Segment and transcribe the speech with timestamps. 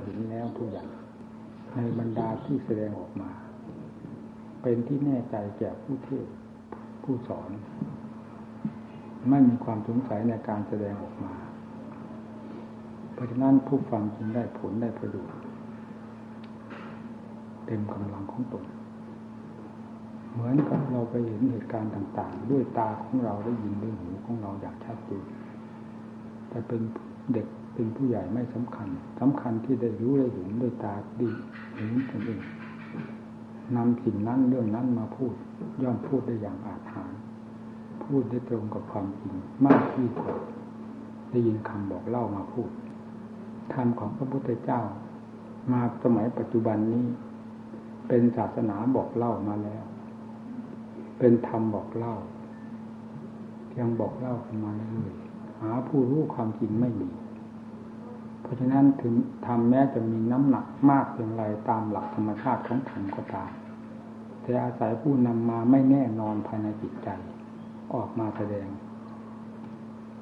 [0.00, 0.88] เห็นแล้วทุกอย่าง
[1.74, 3.30] ในบรรดาที่แสดงออกมา
[4.62, 6.26] เป็นที่แน่ใจแก่ผู้เทศ
[7.02, 7.50] ผู้สอน
[9.28, 11.34] ไม่มีความสงสัยในการแสดงออกมา
[13.14, 15.38] เพราะฉะนั้นผู้ฟังจึงได้ผลได้ประโยชน์
[17.66, 18.64] เต็มกำลังของตน
[20.32, 25.24] เหมือนกับเราไปเห็นเหตุการณ์ต่างๆ ด้วยตาของเราได้ยินด้วยหูของเราอย่างชัดเจน
[26.48, 26.80] แต่เป็น
[27.32, 28.88] เด็ก เป็นผู้ใหญ่ไม่สำคัญ
[29.20, 31.30] สำคัญที่ได้รู้ได้เห็นด้วยตาดี
[31.76, 32.40] เห็นตนเอง
[33.76, 35.34] นำสิ่งนั้นเรื่องนั้นมาพูด
[35.82, 37.18] ย่อมพูดได้อย่างอาถรรพ์
[38.04, 39.34] พูดได้ตรงกับความจริง
[39.66, 40.36] มากที่สุด
[41.30, 42.70] ได้ยินคำบอกเล่ามาพูด
[43.72, 44.80] ธรรมของพระพุทธเจ้า
[45.72, 47.04] มาสมัยปัจจุบันนี้
[48.08, 49.84] เป็นศาสนาบอกเล่ามาแล้ว
[51.18, 52.14] เป็นธรรมบอกเล่า
[53.78, 55.14] ยังบอกเล่ากันมาเรื่อย
[55.60, 57.08] หาผู้รู้ความจริงไม่มี
[58.42, 59.14] เพราะฉะนั้นถึง
[59.46, 63.50] ทำแม้จะมีน้ำหนักมากอย่างไรตามหลักธรรมชาติของธรรมก็ตาม
[64.40, 67.08] แต่อาศัยผู้นำมาไม่แน่นอนภายในจิตใจ
[67.94, 68.68] ออกมาแสดง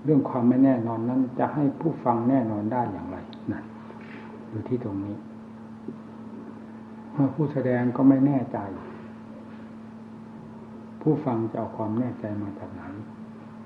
[0.05, 3.17] เรื่องความไม่แน่นอนนั้นจะให้ผู้ฟังแน่นอนได้อย่างไร
[3.53, 3.65] นั่น
[4.49, 5.17] อยู่ที่ตรงนี้
[7.13, 8.59] เมื่อผู้แสดงก็ไม่แน่ใจ
[11.03, 12.83] ผู้ฟังจะเอาความแน่ใจมาจากไหน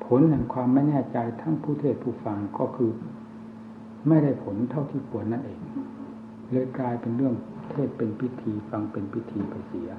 [0.05, 2.91] ผลแห่งความไม่แน่ใจทั้งผู้เทศผู้ฟังก็คือ
[4.09, 5.61] ไม่ได้ผลเท่าที่ควรนั่นเอง
[6.51, 7.35] เลยกลายเป็นเรื่อง
[7.71, 9.91] เทศเป็นพิธีฟังเป็นพิธีไปเสีย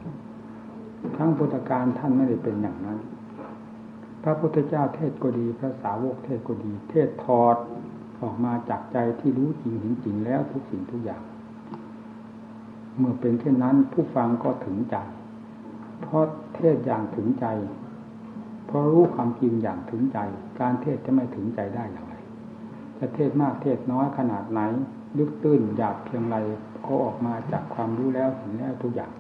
[1.18, 3.00] ทั้งพุทธการท่านไม่ได้เป็นอย่างนั้น
[4.24, 7.56] พระพุทธเจ้าเทศก็ดี พระสาวกเทศก็ดี เทศทอด
[8.22, 11.22] ออกมาจากใจที่รู้จริงเห็นจริงแล้วทุกสิ่งทุกอย่าง
[12.98, 14.98] เมื่อเป็นเช่นนั้นผู้ฟังก็ถึงใจ
[16.02, 16.26] เพราะ
[16.56, 17.46] เทศอย่างถึงใจ
[18.68, 20.20] เพราะรู้ความจริงอย่างถึงใจ
[20.60, 22.05] การเทศจะไม่ถึงใจได้อย่างไร
[23.00, 24.62] จะเทศมากเทศน้อยขนาดไหน
[25.18, 26.38] ลึกตื้นหยาบเพียงไร
[26.86, 29.12] ก็ออกมาจากความรู้แล้วเห็นแล้วทุกอย่าง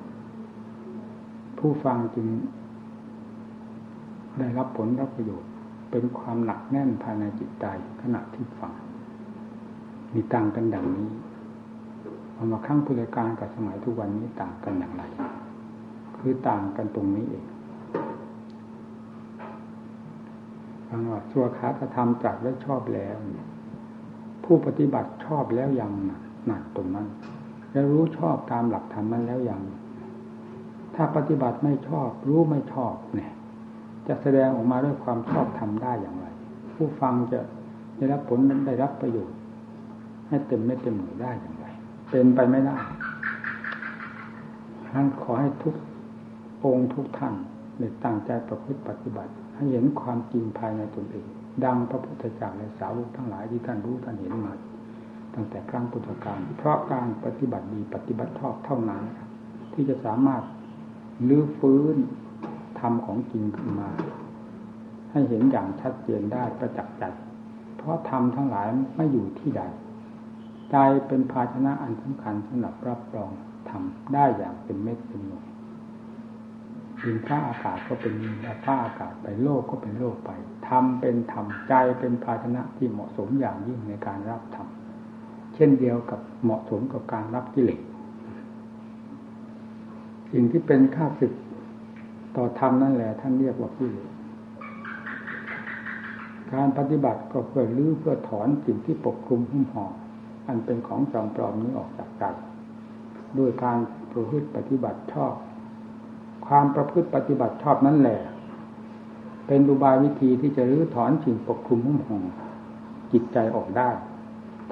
[1.58, 2.28] ผู้ฟังจึง
[4.40, 5.52] ได้รับผลรับประโยชน์
[5.92, 7.66] เป็นความหนักแน่นภายในจิตใจ
[8.02, 8.74] ขณะที่ฟัง
[10.14, 11.10] มีต่างกันอย่างนี้
[12.34, 15.04] เอามาขั้งพุทธการกับสมัยทุกวันนี้ต่างกันอย่างไร
[16.18, 17.46] คือต่างกันตรงนี้เอง
[20.88, 23.48] ฟังว่าชัวขาะทำจัดไว้ชอบแล้วเนี่ย
[24.46, 25.92] ผู้ปฏิบัติชอบแล้วยัง
[26.48, 27.08] หนักตรงนั้น
[27.74, 29.62] จะรู้ชอบตามหลักธรรมนั้นแล้วยัง
[30.96, 33.32] ถ้าปฏิบัติไม่ชอบ รู้ไม่ชอบเนี่ย
[34.08, 36.26] จะแสดงออกมาด้วยความชอบทำได้อย่างไร
[36.76, 37.40] ผู้ฟังจะ
[37.96, 39.38] ได้รับผลนั้นได้รับประโยชน์
[40.28, 41.66] ให้เต็มไม่เต็มหน่วยได้อย่างไร
[42.10, 42.78] เป็นไปไม่ได้
[44.90, 45.76] ท่านขอให้ทุก
[46.64, 47.34] องค์ทุกท่าน
[47.80, 51.28] ในตั้งใจประพฤติปฏิบัติ ให้เห็นความจริงภายในตนเอง
[51.64, 54.54] ดังพระพุทธเจ้าและสาวกทั้งหลายที่ท่านรู้ท่านเห็นมา
[55.34, 59.04] ตั้งแต่ครั้งพุทธกาลเพราะการปฏิบัติดีปฏิบัติชอบเท่านั้น
[59.74, 60.44] ที่จะสามารถ
[61.28, 61.96] ลื้อฟื้น
[62.80, 63.90] ธรรมของจริงขึ้นมา
[65.12, 67.04] ให้เห็นอย่างชัดเจนได้ประจักษ์ใจ
[67.78, 69.62] เพราะธรรมทั้งหลายไม่อยู่ที่ใด
[70.72, 70.78] ใจ
[71.08, 73.32] เป็นภาชนะอันสำคัญสำหรับรับรอง
[73.70, 73.84] ธรรม
[74.14, 75.46] ได้อย่างเป็นเม็ดเป็นหน่วย
[77.04, 78.36] ดินฟ้าอากาศก็เป็นดิน
[78.66, 80.32] ฟ้าอากาศไปโลกก็เป็นโลกไป
[80.68, 84.68] ธรรมเป็นธรรมใจเป็นภาชนะที่เหมาะสมอย่างยิ่งในการรับธรรม
[85.56, 87.82] เช่นเดียวกับเหมาะสมกับการรับกิเลส
[90.32, 91.34] สิ่งที่เป็นข้าศึก
[92.36, 94.10] ต่อธรรมนั่นแหละท่านเรียกว่ากิเลส
[96.54, 99.86] การปฏิบัติก็เพื่อลื้อเพื่อถอนสิ่งที่ปกคลุมหุ้มห่อ
[100.48, 102.24] อันเป็นของจอมปลอมนี้ออกจากใจ
[103.38, 103.78] ด้วยการ
[104.12, 105.34] ประพฤติปฏิบัติชอบ
[106.48, 108.20] ความประพฤติปฏิบัติชอบนั่นแหละ
[109.48, 112.20] เป็นอุบายวิธีที่จะรื้อถอนสิ่งปกคลุมหุ้มห่อ
[113.12, 113.90] จิตใจออกได้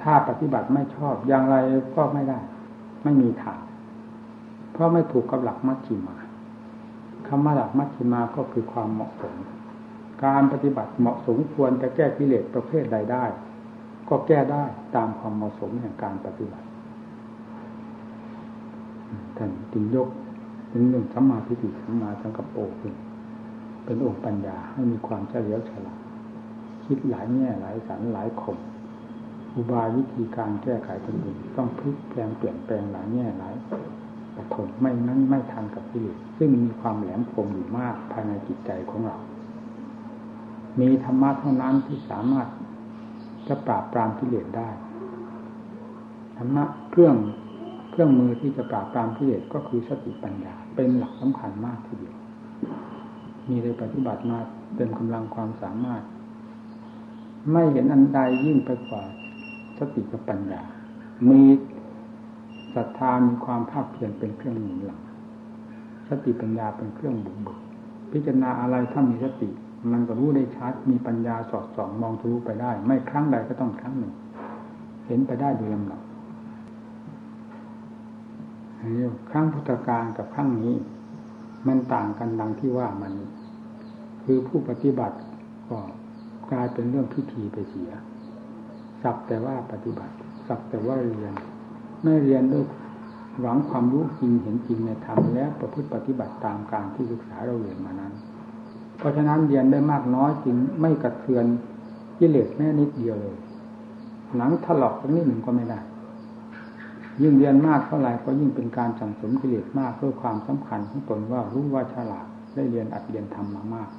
[0.02, 1.56] ถ้าปฏิบัติไม่ชอบอย่างไร
[1.96, 2.40] ก็ไม่ได้
[3.04, 3.60] ไม่มีทาง
[4.72, 6.16] เพราะไม่ถูกกับหลักมัชฌิมา
[7.28, 9.36] คำว่าหลักมัชฌิมาก็คือความเหมาะสม
[10.26, 13.26] การปฏิบัติเหมาะสมควรจะแก้กิเลสประเภทใดได้
[14.10, 14.64] ก็แก้ได้
[14.96, 16.68] ตามความเหมาะสมแห่งการปฏิบัติ
[19.38, 20.08] ท่านจึงยก
[20.76, 22.94] ถึงเรื่องสัมมาทิฏฐิสัมมาสังกัปโปขึ้น
[23.86, 26.00] เป็นองค์ปัญญาให้มีความเฉลียวฉลาด
[26.86, 28.58] คิดหลายแง่หลายสันหลายคม
[29.56, 33.54] อุบายวิธีการแก้ไขตนเองต้องพลิกแปลงเปลี่ยนแปลงหลายแง่หลาย
[34.36, 39.18] ปฐมไม่นั้นไม่ทันกับกิเลสซึ่งมีความแหลมคมอยู่มากภายในจิตใจของเรา
[40.80, 42.48] มีธรรมะเท่านั้นที่สามารถ
[43.48, 44.70] จะปราบปรามกิเลสได้
[46.38, 47.16] ธรรมะเครื่อง
[47.92, 52.16] เครื่องมือที่จะปราบปรามกิเลสก็คือสติปัญญา เป็นหลักสำคัญมากทีเดียว
[53.50, 54.38] มีได้ปฏิบัติมา
[54.76, 56.04] เต็มกำลังความสามารถ
[57.52, 59.04] ไม่เห็นอันใดยิ่งไปกว่า
[59.78, 60.62] สติกับปัญญา
[61.30, 61.42] มี
[62.76, 65.02] ศรัทธามีความภาคเพียรเป็นเครื่องหนุนหลัง
[66.10, 67.60] สติปัญญาเป็นเครื่องบุกเบิก
[68.12, 69.50] พิจารณาอะไรถ้ามีสติ
[69.92, 74.14] มันก็รู้ได้ชัด มีปัญญาสอดส่องมองทะลุไปได้ ไม่ครั้งใดก็ต้องครั้งหนึ่ง
[75.08, 76.02] เห็นไปได้โดยลำดับ
[79.30, 80.76] ครั้งพุทธกาลกับครั้งนี้
[81.68, 83.14] มันต่างกันดังที่ว่ามัน
[84.24, 85.18] คือผู้ปฏิบัติ
[85.70, 85.78] ก็
[86.52, 87.92] กลายเป็นเรื่องพิธีไปเสีย
[89.04, 90.16] สักแต่ว่าปฏิบัติ
[90.48, 91.34] สักแต่ว่าเรียน
[92.04, 92.66] ไม่เรียนด้วย
[93.42, 98.14] หวังความรู้จริงเห็นจริงในธรรมและประพฤติปฏิบัติตามการที่ศึกษาเราเรียนมานั้น
[98.98, 101.46] เพราะฉะนั้นเรียนได้มากน้อยจึงไม่กระเทือน
[102.20, 103.36] กิเลสแม้นิดเดียวเลย
[104.38, 105.80] หนังถลอกสักนิดหนึ่งก็ไม่ได้
[107.22, 112.26] ยิ่งเรียนมากเท่าไหร่ก็ยิ่งเป็นการสั่งสมกิเลสมากเพื่อความสำคัญของตนว่ารู้ว่าฉลาด
[112.56, 113.90] ได้เรียนอัดเรียนทำมามาก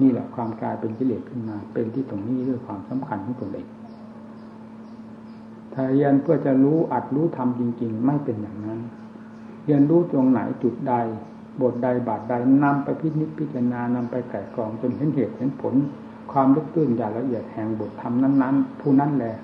[0.00, 3.68] นี่แหละความกลายเป็นกิเลสขึ้นมา เป็นที่ตรงนี้ด้วยความสำคัญของตนเอง
[5.74, 8.80] ถ้าเรียนเพื่อจะรู้อัดรู้ทำจริง ๆ ไม่เป็นอย่างนั้น
[9.64, 10.94] เรียนรู้ตรงไหนจุดใด
[11.60, 15.74] บทใดบาทใดนำไปพิจิตพิจารณานำไปไก่กรองจนเห็นเหตุเห็นผล
[16.32, 19.34] ความลึกตื้นอย่างละเอียดแห่งบทธรรมนั้น ๆ ผู้นั้นแหละ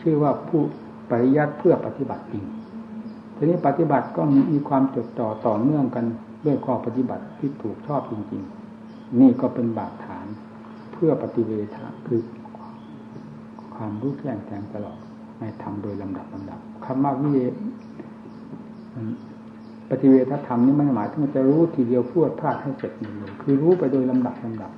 [0.00, 0.60] ชื่อว่าผู้
[1.10, 2.44] ปริยัติเพื่อปฏิบัติจริง
[3.36, 6.04] ทีนี้ปฏิบัติก็มีความจดจ่อต่อเนื่องกัน
[6.44, 8.42] ด้วยข้อปฏิบัติที่ถูกชอบจริง
[8.80, 10.26] ๆ นี่ก็เป็นบาดฐาน
[10.92, 12.20] เพื่อปฏิเวทะคือ
[13.74, 14.98] ความรู้แจ้งแทงตลอด
[15.38, 17.38] ให้ทำโดยลำดับลำดับคำว่าวิเย
[19.90, 24.70] ปฏิเวทธรรมนี่ไม่หมายถึงจะรู้ทีเดียวพูดพลาดให้เสร็จหมดเลยคือรู้ไปโดยลำดับลำดับ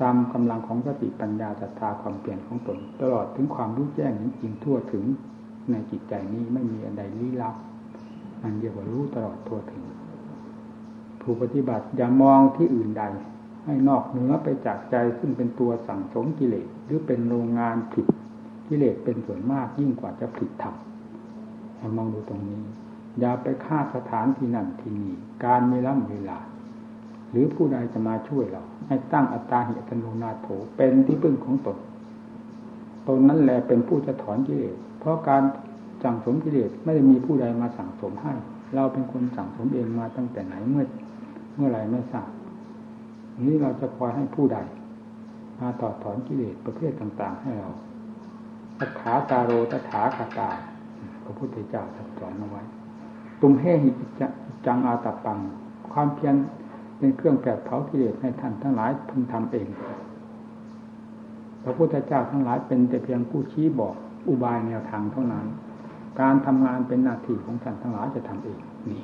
[0.00, 5.04] ตามกำลังของสติปัญญาศรัทธาความเปลี่ยนของตน ตลอดถึงความรู้แจ้งจริงทั่วถึง
[5.70, 7.56] ในจิตใจนี้ไม่มีอะไรลี้ลับ
[8.42, 9.82] อันเดียวว่ารู้ตลอดทั่วถึง
[11.20, 13.04] ผู้ปฏิบัติอย่ามองที่อื่นใด
[13.64, 18.06] ให้นอกเหนือไปจากใจซึ่งเป็นตัวสั่งสมกิเลสหรือเป็นโรงงานผิด
[18.68, 20.74] กิเลสเป็นส่วนมากยิ่งกว่าจะผิดธรรม
[21.78, 22.62] ให้มองดูตรงนี้
[23.20, 25.12] อย่าไปฆ่าสถานที่นั่นที่นี่
[25.44, 26.38] การไม่ล่ำเวลา
[27.34, 31.78] หรือผู้ใดจะมาช่วยเรา ให้ตั้งอัตตาหิตโนนาโถเป็นที่พึ่งของตน
[33.06, 35.42] ตนนั้นแหละเป็นผู้จะถอนกิเลสเพราะการ
[36.04, 38.32] สั่งสมกิเลสไม่ได้มีผู้ใดมาสั่งสมให้
[38.74, 40.84] เราเป็นคนสั่งสมเองมาตั้งแต่ไหนเมื่อ
[41.56, 42.28] เมื่อไรไม่ทราบ
[43.46, 44.58] นี้เราจะคอยให้ผู้ใด
[45.60, 47.70] มาต่อถอนกิเลสประเภทต่าง ๆ ให้เรา
[48.78, 50.48] ตถาตาโรตถาคาตา
[51.24, 51.82] พระพุทธเจ้า
[52.18, 52.62] สอนเอาไว้
[53.40, 53.90] ตุมเฮหิ
[54.66, 55.38] จังอาตปัง
[55.92, 56.34] ความเพียร
[56.98, 59.68] เป็นเครื่องแผดเผากิเลสให้ท่านทั้งหลายพึงทำเอง
[61.62, 63.94] พระพุทธเจ้าทั้งหลายเป็นแต่เพียงผู้ชี้บอก
[64.28, 65.46] อุบายแนวทางเท่านั้น
[66.20, 68.58] การทำงานเป็นหน้าที่ของท่านทั้งหลายจะทำเอง
[68.88, 69.02] นี่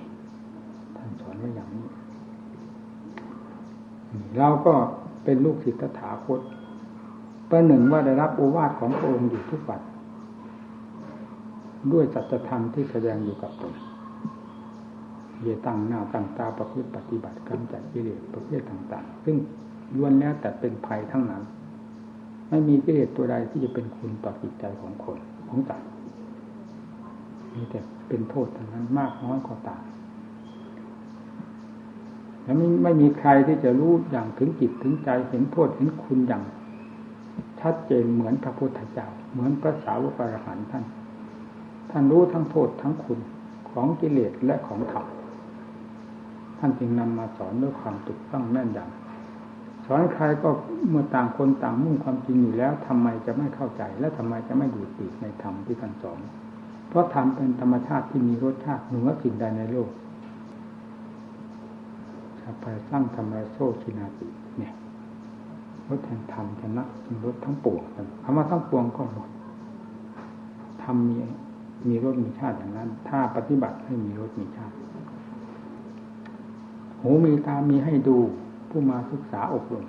[0.97, 1.87] ท่านสอนไว้อย่างนี้
[4.39, 4.75] เราก็
[5.25, 6.41] เป็นลูกศิษย์ตถาคต
[7.51, 9.81] ประหนึ่งว่าได้รับโอวาทของพระองค์อยู่ทุกวัน
[11.93, 13.75] ด้วยจัตธรรมที่แสดงอยู่กับตน
[15.43, 19.37] เยตั้งหน้าตั้งตาประพฤติปฏิบัติกำจัดกิเลสประเภทต่าง ๆ ซึ่ง
[19.97, 21.43] ล้วนแล้วแต่เป็นภัยทั้งนั้น
[22.49, 25.89] ไม่มีกิเลสตัวใดที่จะเป็นคุณต่อจิตใจของคนของสัตว์
[27.55, 29.83] มีแต่เป็นโทษทั้งนั้นมากน้อยก็ต่าม
[32.43, 36.43] แล้วไม่ไม่มีใครที่จะรู้อย่างถึงจิตถึงใจเห็นโทษเห็นคุณอย่าง
[37.61, 40.85] ชัดเจนเหมือนพระพุทธเจ้าเหมือนพระสาวกอรหันท่าน
[41.91, 43.19] ท่านรู้ทั้งโทษทั้งคุณ
[43.71, 45.05] ของกิเลสและของธรรม
[46.61, 50.49] ท่านจึงนำมาสอนด้วยความถูกต้องแน่นยำสอนใครก็
[50.89, 56.21] เมื่อต่างคนต่างมุ่งความจริงอยู่แล้วทำไมจะไม่เข้าใจ และทำไมจะไม่ดูติดในธรรมที่ท่านสอน
[56.89, 59.89] เพราะธรรมเป็นธรรมชาติที่มีรสชาติเหนือสิ่งใดในโลก
[62.41, 64.73] ชาพายสร้างธรรมะโซชินาติเนี่ย
[65.89, 66.85] รถแห่งธรรมชนะ
[67.25, 67.83] รถทั้งปวง
[68.23, 69.29] คำว่าทั้งปวงก็หมด
[70.83, 71.17] ธรรมมี
[71.89, 74.75] มีรถมีชาติอย่างนั้น ถ้าปฏิบัติให้มีรถมีชาติ
[77.03, 78.17] หูมีตามีให้ดู
[78.71, 79.87] ผู้มาศึกษาอบรม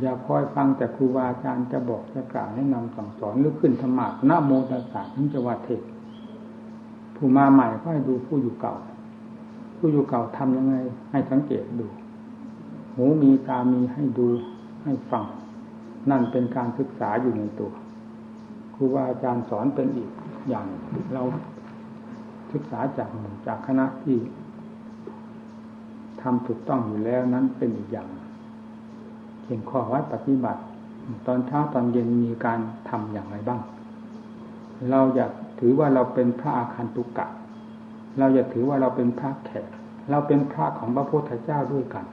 [0.00, 5.80] อย่าคอยฟังแต่ครูบาอาจารย์จะบอกจะกล่าวแนะนำสั่งสอนหรือขึ้นธรรมะนาโมตัสสะถึงจะว่าเทศ
[7.16, 8.74] ผู้มาใหม่ก็ให้ดูผู้อยู่เก่า
[9.76, 10.74] ผู้อยู่เก่าทำยังไง
[11.10, 11.86] ให้สังเกตดู
[12.94, 14.28] หูมีตามีให้ดู
[14.84, 15.24] ให้ฟัง
[16.10, 17.72] นั่นเป็นการศึกษาอยู่ในตัว
[18.74, 20.10] ครูบาอาจารย์สอนเป็นอีก
[20.48, 20.66] อย่าง
[21.14, 21.22] เรา
[22.52, 23.08] ศึกษาจาก
[23.46, 24.16] จากคณะที่
[26.22, 28.08] ทำถูกต้องอยู่แล้วนั้นเป็นอีกอย่าง
[29.42, 30.60] เขียนข้อวัดปฏิบัติ
[31.26, 33.60] ตอนเช้าตอนเย็นมีการทำอย่างไรบ้าง
[34.90, 37.26] เราอยากถือว่าเราเป็นพระอาคันตุกะ
[38.18, 39.66] เราอย่าถือว่าเราเป็นพระแขก
[40.10, 42.04] เราเป็นพระของพระพุทธเจ้าด้วยกัน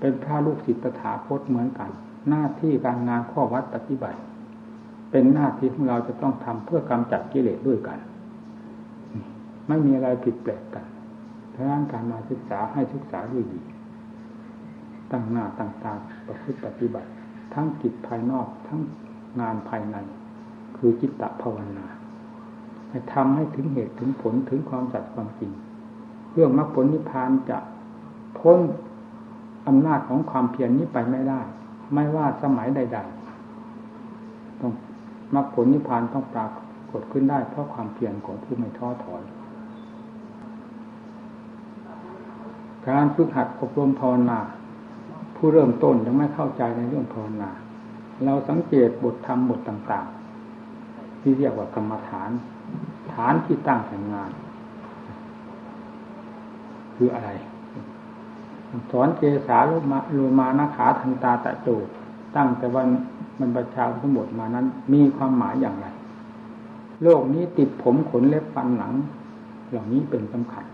[0.00, 1.90] เป็นพระลูกศิษย์ตถาคตเหมือนกัน
[2.28, 4.18] หน้าที่การงานข้อวัดปฏิบัติ
[5.10, 7.98] เป็นหน้าที่ของเราจะต้องทำเพื่อกำจัดกิเลสด้วยกัน
[9.68, 10.84] ไม่มีอะไรผิดแปลกกัน
[11.60, 13.60] ราะนั้นการมาศึกษาให้ศึกษาด้วยดี
[15.10, 15.92] ตั้งหน้าตั้งตา
[16.26, 17.08] ประพฤติปฏิบัติ
[17.54, 18.80] ทั้งกิจภายนอกทั้ง
[19.40, 19.96] งานภายใน
[20.76, 21.86] คือจิตตภาวนา
[22.90, 25.52] ให้ทำให้ถึงเหตุถึงผลถึงความจัดความจริง
[26.32, 27.58] เรื่องมรรคผลนิพพานจะ
[28.38, 28.58] พ้น
[29.68, 31.40] อำนาจของความเพียรนนี้ไปไม่ได้
[31.94, 34.72] ไม่ว่าสมัยใด ๆ ต้อง
[35.34, 36.46] มรรคผลนิพพานต้องปรา
[36.90, 39.22] กฏขึ้นได้เพราะความเพียรของผู้ไม่ท้อถอย
[42.88, 44.38] การฝึกหัดอบรมภาวนา
[45.36, 47.50] ผู้เริ่มต้นยังไม่เข้าใจในเรื่องภาวนา
[48.24, 50.06] เราสังเกตบทธรรมบทต่าง
[50.62, 52.30] ๆ ที่เรียกว่ากรรมฐาน
[53.12, 54.30] ฐานที่ตั้งแห่งงาน
[56.94, 57.30] คืออะไร
[58.90, 61.68] สอนเกสาลุมาลูมานาขาทันตาตะโจ
[62.36, 62.88] ตั้งแต่วัน
[63.40, 65.86] มันประชาทั้งหมดมานั้น มีความหมายอย่างไร
[67.02, 68.92] โลกนี้ติดผมขนเล็บฟันหนัง
[69.70, 70.64] เหล่านี้เป็นสำคัญ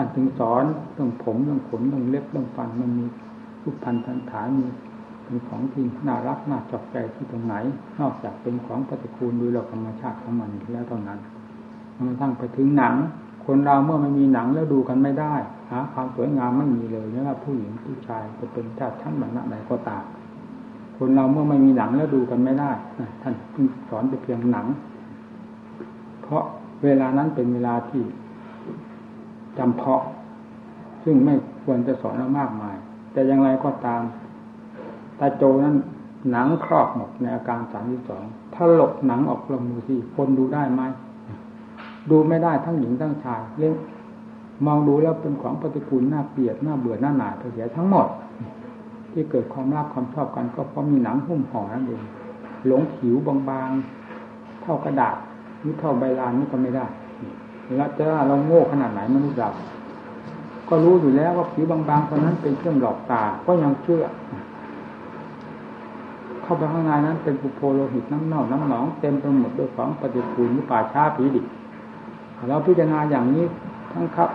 [0.00, 0.64] านถึงสอน
[0.94, 3.06] เรื่องผมเรื่องขนเรื่องเล็บเรื่องฟันมันมี
[3.62, 4.66] รูปพันธันฐานมี
[5.22, 7.54] เป็นของที่น่ารักน่าจอกใจที่ตรงไหน
[8.00, 11.18] นอกจากเป็นของปฏิคูลโดยหลักธรรมชาติของมันแล้วเท่านั้น
[12.06, 12.94] มันทั้งไปถึงหนัง
[13.46, 15.34] คนเราเมื่อไม่มีหนังแล้วดูกันไม่ได้
[15.70, 20.04] หาความสวยงามไม่มีเลยไม่ว่าผู้หญิงผู้ชายจะเป็นชาติชั้นวรรณะใดก็ตาม
[20.96, 22.70] คนเราเมื่อไม่มีหนังแล้วดูกันไม่ได้
[23.22, 23.34] ท่าน
[23.88, 24.66] สอนแต่เพียงหนัง
[26.22, 26.42] เพราะ
[26.84, 28.02] เวลานั้นเป็นเวลาที่
[29.60, 30.02] จำเพาะ
[31.04, 32.76] ซึ่งไม่ควรจะสอนมากมาย
[33.12, 34.02] แต่อย่างไรก็ตาม
[35.18, 35.76] ตาโจนั้น
[36.30, 38.24] หนังครอบหมดในอาการสามที่สอง
[38.54, 40.82] ถ้าหลบหนังออกลงมือที่คนดูได้ไหม
[42.10, 43.74] ดูไม่ได้ทั้งหญิงทั้งชายเล่น
[44.66, 48.06] มองดูแล้วเป็นของปฏิกูลน่าเกลียดน่าเบื่อหน้าหนาเสียทั้งหมด
[49.12, 52.02] ที่เกิดความรักความชอบกัน ก็เพราะมีหนังหุ้มห่อนั่นเอง
[52.66, 55.16] หลงผิวบางๆ เท่ากระดาษ
[55.60, 56.86] หรือเท่าใบลานนี่ก็ไม่ได้
[57.76, 59.50] แล้วจะเราโง่ขนาดไหนมนุษย์เรา
[60.68, 64.02] ก็รู้อยู่แล้วว่าผิวบางๆตอนนั้นเป็นเครื่องหลอกตา ก็ยังเชื่อ
[66.42, 71.46] เข้าไปข้างในนั้นเป็นปุโพโลหิตน้ำเน่าน้ำหนองเต็มไปหมดด้วยของปฏิกูลนิป่าช้าผีดิบ
[72.48, 73.44] เราพิจารณาอย่างนี้
[73.92, 74.30] ทั้งครับ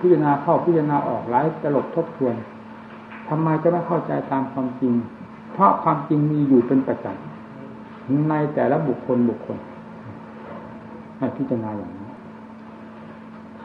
[0.00, 2.34] พิจารณาเข้าพิจารณาออกหลายตลบทบทวน
[3.28, 4.92] ทำไมจะไม่เข้าใจตามความจริง
[5.52, 9.58] เพราะความจริงมีอยู่เป็นประจำในแต่ละบุคคลบุคคล
[11.18, 12.03] ให้พิจารณาอย่างนี้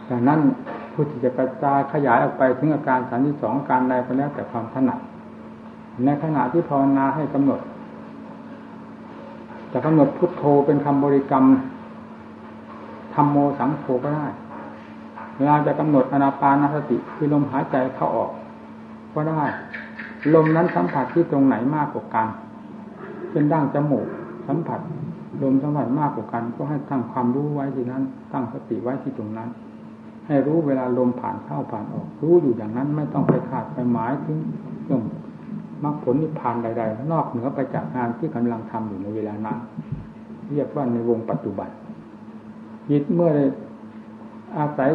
[0.10, 0.40] ดังนั้น
[0.94, 5.00] ผู้ที่จะกระจายขยายออกไปถึงอาการสามที่สองการใดก็แล้วแต่ความถนัด
[6.06, 7.60] ในขณะที่ภาวนาให้กำหนด
[9.72, 11.46] จะกำหนดพุทโธเป็นคำบริกรรม
[13.14, 14.28] ธรรมโมสังโฆก็ได้
[15.38, 18.32] เวลาจะกำหนดอนาปานสติคือลมหายใจเข้าออก
[19.14, 19.44] ก็ได้
[20.34, 22.28] ลมนั้นสัมผัสที่ตรงไหนมากกว่ากัน
[23.32, 24.08] เป็นดั้งจมูก
[24.48, 24.80] สัมผัส
[25.44, 29.50] ลมสัมผัสมากกว่ากัน ก็ให้ตั้งความรู้ไว้ที่นั้น ตั้งสติไว้ที่ตรงนั้น
[30.30, 34.38] ให้รู้เวลาลมผ่านเข้าผ่านออก รู้อยู่อย่างนั้นไม่ต้องไปขาดไปหมายถึง
[34.86, 35.02] เรื่อง
[35.84, 39.58] มรรคผลนิพพานใด ๆ นอกเหนือไปจากงานที่กำลังทำอยู่ในเวลานั้น
[40.52, 41.70] เรียกว่าในวงปัจจุบัน
[42.90, 43.32] จิตเมื่อ
[44.58, 44.90] อาศัย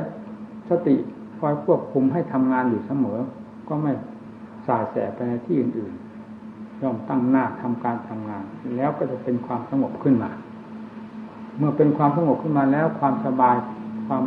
[0.68, 0.96] สติ
[1.38, 3.18] คอยควบคุมให้ทำงานอยู่เสมอ
[3.68, 3.92] ก็ไม่
[4.66, 8.44] สายแสไปในที่อื่นๆย่อมตั้งหน้าทำการทำงาน
[8.76, 10.30] แล้วก็จะเป็นความสงบขึ้นมา
[11.58, 13.56] เมื่อเป็นความสงบขึ้นมาแล้วความสบาย
[14.06, 14.22] ความ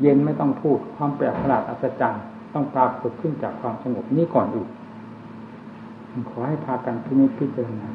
[0.00, 2.22] เย็นไม่ต้องพูดความแปลกประหลาดอัศจรรย์
[2.54, 4.70] ต้องปรากฏขึ้นจากความสงบนี้ก่อนอื่น
[6.30, 7.90] ขอให้พากันพิจิตพิจารณา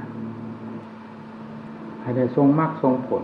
[2.01, 3.23] ให้ได้ทรงมรรคทรงผล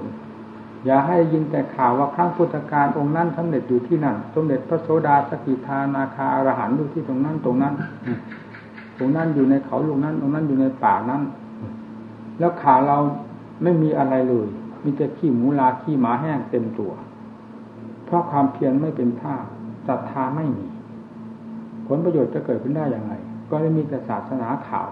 [0.86, 7.74] อย่าให้ยินแต่ข่าวว่าครั้งพุทธกาลองค์นั้นสำเร็จอยู่ที่นั่น สมเด็จพระโสดาสกิทานาคาอรหันต์อยู่ที่ตรงนั้นตรงนั้น
[8.98, 11.22] ตรงนั้นอยู่ในเขาตรงนั้น ตรงนั้นอยู่ในป่านั้น
[12.40, 12.98] แล้วข่าวเรา
[13.64, 14.48] ไม่มีอะไรเลย
[14.84, 16.92] มีแต่ขี้หมูลาขี้หมาแห้งเต็มตัว
[18.12, 19.36] เพราะความเพียรไม่เป็นท่า
[19.88, 20.65] ศรัทธาไม่มี
[21.88, 23.13] ผลประโยชน์จะเกิดขึ้นได้อย่างไร
[23.50, 24.88] ก็ไม่มีแต่ศาสนาข่าว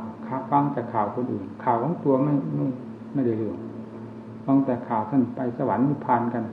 [0.51, 2.65] ฟังแต่ข่าวคนอื่น ข่าวของตัวไม่ไม่
[3.13, 3.57] ไม่ได้เรื่อง
[4.45, 6.43] ฟังแต่ข่าวท่านไปสวรรค์นิพพานกัน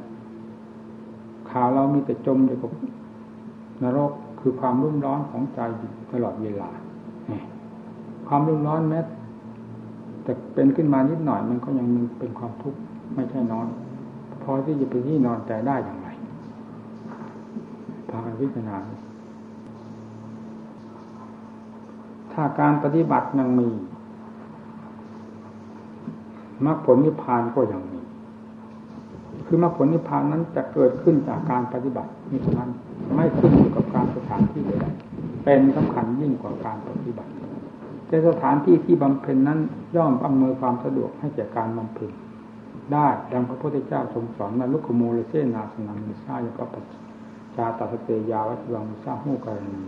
[1.51, 2.71] ข่าวเรามีแต่จมอยู่กับ
[3.83, 5.61] นรกคือความรุ่มร้อนของใจ
[6.13, 6.71] ตลอดเวลา
[8.29, 9.01] ความรุ่มร้อนแม้
[10.23, 12.79] แต่เป็นขึ้นมานิดหน่อยมันก็ยังมีเป็นความทุกข์
[13.15, 13.67] ไม่ใช่น้อน
[14.43, 16.06] พอที่จะเป็นที่นอนใจได้อย่างไร
[18.41, 18.77] พิจารณา
[22.33, 23.69] ถ้าการปฏิบัติยังมี
[26.65, 28.03] มรรคผลนิพพานก็ย่างนี้
[29.47, 32.71] คือมรรคผลนิพพานนั้นจะเกิดขึ้นจากการปฏิบัตินี่เท่านั้น
[33.15, 34.87] ไม่ขึ้นอยู่กับการสถานที่ใด
[35.45, 37.31] เป็นสำคัญยิ่งกว่าการปฏิบัติ
[38.09, 39.59] แต่สถานที่ที่บำเพ็ญนั้น
[39.97, 42.11] ย่อมอำนวยความสะดวกให้แก่การบำเพ็ญ
[42.93, 46.81] ได้ดังพระพุทธเจ้าทรงสอนมาลุกโมเลเซนาสนามิซายปปั
[47.57, 49.83] ชาตาสเตยาวัตวังมุซางหูกรณี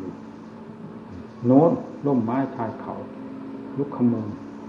[1.46, 1.72] โน้น
[2.06, 2.94] ร่มไม้ชายเขา
[3.76, 4.28] ลุกขมูล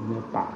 [0.09, 0.47] ในป่า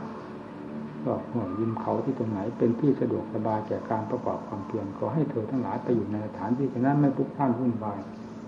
[1.04, 8.00] ก็หัวยิมเขาที่ตรงไหนเป็นที่สะดวกสบายแก่การประกอบความเพียรขอให้เธอทั้งหลายไปอยู่ในสถานที่นั้นไม่พุกท่านวุ่นวาย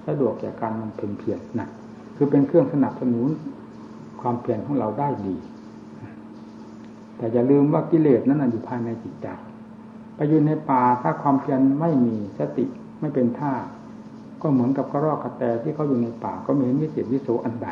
[0.07, 1.67] สะดวกแก่การมันเพียรเพียรนะ
[2.15, 3.27] คือเป็นเครื่องสนับสนุน
[4.21, 5.35] ความเพียรของเราได้ดี
[7.17, 9.27] แต่อย่าลืมว่ากิเลสนั้นอยู่ภายในจิตใจ
[10.15, 12.65] ไปอยู่ในป่าถ้าความเพียรไม่มีสติ
[12.99, 13.53] ไม่เป็นท่า
[14.47, 17.67] ก็เหมือนกับกระรอกกระแตที่เขาอยู่ในป่าก็มีวิเศษวิโสอันใด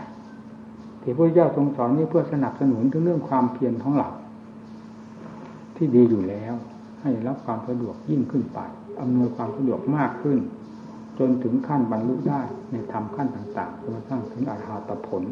[1.02, 4.10] ที่พระเจ้าทรงสอนนี้เพื่อสนับสนุนถึงเรื่องความเพียรของเรา
[5.76, 6.54] ที่ดีอยู่แล้ว
[7.02, 8.60] ให้รับความสะดวกยิ่งขึ้นไป
[9.02, 10.40] อำนวยความสะดวกมากขึ้น
[11.20, 15.24] จนถึงขั้นบรรลุได้ในธรรมขั้นต่างๆจนกระทั่งถึงอาหาตผล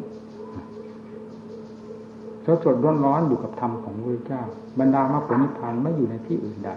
[2.44, 4.42] สดสดร้อนร้อนอยู่กับธรรมของพระเจ้า
[4.78, 6.70] บรรดามรรคผลนิพพานไม่อยู่ในที่อื่นใด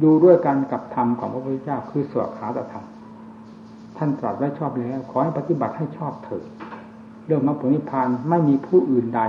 [0.00, 2.86] อยู่ด้วยกันกับธรรมของพระพุทธเจ้าคือสวขาตธรรม
[3.96, 6.44] ท่านตรัสไว้ชอบแล้ว ขอให้ปฏิบัติให้ชอบเถิด
[7.26, 9.22] เรื่องมรรคผลนิพพานไม่มีผู้อื่นใด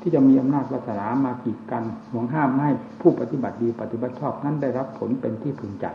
[0.00, 5.86] ที่จะมีอำนาจวาสนามากีดกันห่วงห้ามให้ผู้ปฏิบัติดีปฏิบัติชอบนั้นได้รับผลเป็นที่พึงใจ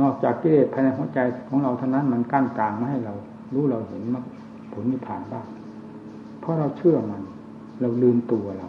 [0.00, 3.14] นอกจากกิเลสภายในหัวใจของเราเท่านั้นมันกั้นกลางไม่ให้เรา
[3.54, 4.24] รู้เราเห็นมรรค
[4.72, 5.46] ผลนิพพานบ้าง
[6.40, 7.22] เพราะเราเชื่อมัน
[7.80, 8.68] เราลืมตัวเรา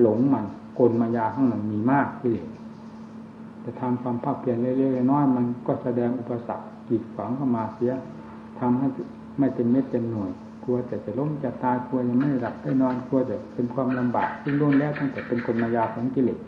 [0.00, 0.44] หลงมัน
[0.78, 2.48] กลมายาข้างมันมีมากที่เลย
[3.64, 7.92] จะทำความภาคเพียรเรื่อยๆน้อยมันก็แสดงอุปสรรค กีดขวางเข้ามาเสีย
[8.58, 8.86] ทำให้
[9.38, 10.30] ไม่เต็มเม็ดเต็มหน่วย
[10.64, 16.38] กลัวแต่จะล้มจะตายกลัวยังไม่หลับได้นอนกลัวจะเป็นความลำบากซึ่งล้วนแล้วตั้งแต่เป็นคนมายาของกิเลส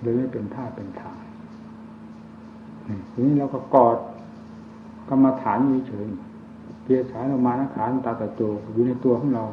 [0.00, 1.16] เลยไม่เป็นท่าเป็นทาง
[3.12, 3.98] ทีนี้เราก็กอด
[5.08, 6.06] กรรมฐานอยู่เฉย
[6.84, 8.40] เกียร์สายเรามานะขาตาตะโจ
[8.72, 9.44] อยู่ในตัวของเรา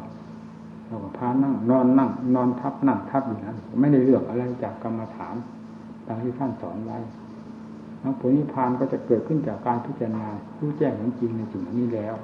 [0.87, 5.35] เราก็พานั่ง นอนนั่ง นอนทับนั่งทับอยู่นั้นไม่ได้เลือกอะไรจากกรรมฐาน
[6.05, 6.97] ตามที่ท่านสอนไว้
[8.03, 10.25] มรรคผลนิพพานก็จะเกิดขึ้นจากการพิจารณา
[10.59, 12.15] รู้แจ้งจริงในสิ่งนี้แล้ว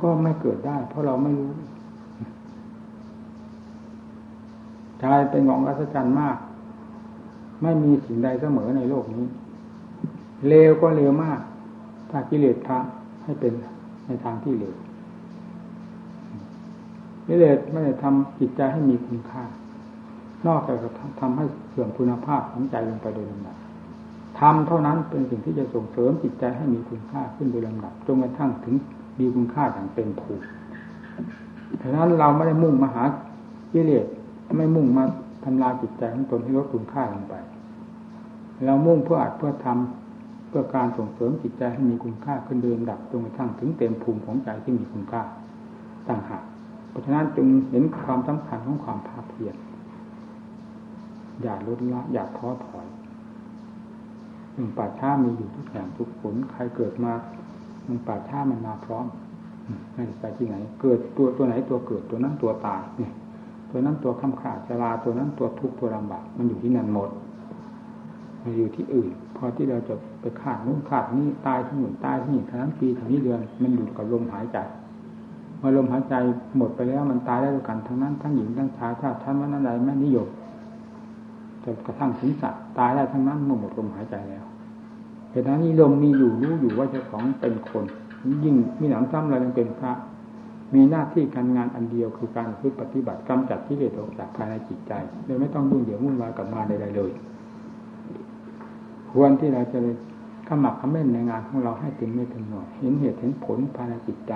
[0.00, 1.50] ก็ไม่เกิดได้ เพราะเราไม่รู้
[5.00, 6.36] ใจเป็นของอัศจรรย์มาก
[7.62, 9.26] ไม่มีสิ่งใดเสมอในโลกนี้
[10.48, 11.40] เลวก็เลวมาก
[12.10, 12.78] ถ้ากิเลสทะ
[13.24, 13.52] ให้เป็น
[14.06, 14.76] ในทางที่เลว
[17.26, 19.44] กิเลสไม่ได้ทำจิตใจให้มีคุณค่า
[20.46, 23.56] นอกจากจะทำให้เสื่อมคุณภาพของใจลงไปโดยลำดับ
[24.38, 28.74] ทำเท่านั้นเป็นสิ่งที่จะส่งเสริมจิตใจให้มีคุณค่าขึ้นโดยลำดับจนกระทั่งถึง
[29.18, 30.44] มีคุณค่าอย่างเต็มภูมิ
[31.82, 33.04] ฉะนั้นเราไม่ได้มุ่งมาหา
[33.72, 34.06] กิเลส
[34.56, 35.04] ไม่มุ่งมา
[35.44, 37.34] ทำลายจิตใจของตนให้ลดคุณค่าลงไป
[38.66, 45.22] เรามุ่งเพื่ออัดเพื่อทำเพื่อการส่งเสริมจิตใจให้มีคุณค่าขึ้นเดิมดับจนกระทั่งถึงเต็มภูมิของใจที่มีคุณค่า
[46.08, 46.42] ต่างหาก
[46.90, 49.54] เพราะฉะนั้นจึงเห็นความสำคัญของความภาคเพียร
[51.42, 52.86] อย่าลดละอย่าท้อถอย
[54.58, 57.12] หนึ่งป่าช้ามีอยู่ทุกอย่างทุกผลใครเกิดมา
[57.86, 59.06] หนึ่งป่าช้ามันมาพร้อม
[59.94, 63.12] ไม่ไปที่ไหน เกิดตัวตัวไหนตัวเกิดตัวนั้นตัวตายเนี่ย
[63.70, 67.10] ตัวนั้นตัวข้ามขาดชราตัวนั้นตัวทุกข์ตัวลำบากมันอยู่ที่นั่นหมด
[68.42, 74.58] มันอยู่ที่อื่น พอที่เราจะไปขาดนู้นขาดนี้ตายที่หนุนตายที่นี่ทั้งปีทั้งนี้เดือนมันอยู่กับลมหายใจ
[75.58, 76.14] เมื่อลมหายใจ
[76.56, 80.28] หมดไปแล้วมันตายได้ด้วยกันทั้งนั้นทั้งหญิงทั้งชายถ้าท่านว่านั้นใดไม่นิยม
[81.64, 84.44] จะกระทั่งถึงสัตว์ตายได้ทั้งนั้นเมื่อหมดลมหายใจแล้ว
[85.30, 87.84] เหตุนั้นนี่ลมมีอยู่รู้อยู่ว่าเจ้าของเป็นคน
[88.44, 89.92] ยิ่งมีหนังซ้ำเรายังเป็นพระ
[90.74, 94.92] มีหน้าที่การงานอันเดียวคือการพึ่งปฏิบัติกำจัดที่เลสออกจากภายในจิตใจ
[95.24, 97.10] โดยไม่ต้องยุ่งเหยิงวุ่นวายกับงานใดๆเลย
[99.12, 99.78] ควรที่เราจะ
[100.48, 104.32] ขมักขม้นในงานของเราให้เต็มไม่เต็มหน่วยเห็นเหตุเห็นผลภายในจิตใจ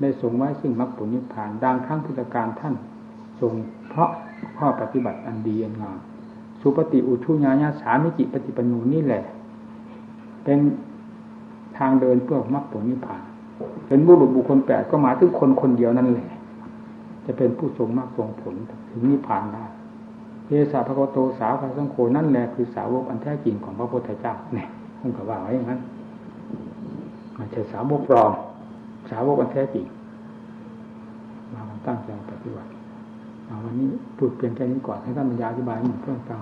[0.00, 2.74] ได้ส่งไว้ซึ่งมรรคผลนิพพานดังครั้งพุทธการท่าน
[3.40, 3.52] ทรง
[3.88, 4.10] เพราะ
[4.58, 5.98] ข้อปฏิบัติอันดีอันงาม
[6.60, 9.22] สุปฏิอุชุญาญาสามิจิปฏิปนูนี่แหละ
[10.46, 10.60] เป็น
[11.78, 13.22] ทางเดินเพื่อมรรคผลนิพพาน
[13.86, 16.28] เป็นบุรุษบุคคลแปดก็หมายถึงคนคนเดียวนั่นแหละ
[17.24, 18.54] จะเป็นผู้ทรงมรรคทรงผล
[18.90, 19.64] ถึงนิพพานได้
[20.46, 24.68] เยสาพระโตสาวพระสังโฆนั่นแหละคือสาวกอันแท้จริงของพระพุทธเจ้าเนี่ย
[25.00, 25.80] คงกับว่าไว้อย่างนั้น
[27.38, 28.32] มันจะสาวกปลอม
[29.10, 29.84] สาวกอันแท้จริง
[31.52, 32.70] มาตั้งใจปฏิบัติ
[33.64, 36.40] วันนี้พูดเพียงแค่นี้ก่อนให้ท่านบรรยายอธิบายหมดเพื่อฟัง